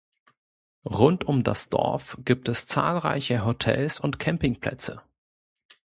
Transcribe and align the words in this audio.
Rund 0.89 1.25
um 1.25 1.43
das 1.43 1.69
Dorf 1.69 2.17
gibt 2.25 2.49
es 2.49 2.65
zahlreiche 2.65 3.45
Hotels 3.45 3.99
und 3.99 4.17
Campingplätze. 4.17 5.03